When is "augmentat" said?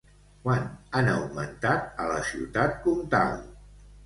1.11-2.01